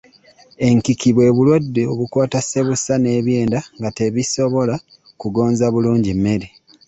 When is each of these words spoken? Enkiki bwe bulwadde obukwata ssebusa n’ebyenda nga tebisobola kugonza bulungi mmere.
Enkiki 0.65 1.09
bwe 1.15 1.33
bulwadde 1.35 1.81
obukwata 1.93 2.37
ssebusa 2.41 2.93
n’ebyenda 2.99 3.59
nga 3.77 3.89
tebisobola 3.97 4.75
kugonza 5.21 5.65
bulungi 5.73 6.11
mmere. 6.17 6.47